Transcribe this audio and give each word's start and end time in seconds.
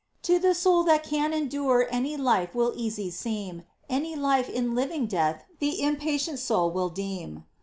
To 0.23 0.39
the 0.39 0.55
soul 0.55 0.81
that 0.85 1.03
can 1.03 1.31
endure 1.31 1.85
Any 1.91 2.17
life 2.17 2.55
will 2.55 2.73
easy 2.75 3.11
seem; 3.11 3.65
Any 3.87 4.15
life 4.15 4.49
a 4.51 4.61
living 4.61 5.05
death 5.05 5.45
The 5.59 5.79
impatient 5.83 6.39
soul 6.39 6.71
will 6.71 6.89
deem. 6.89 7.43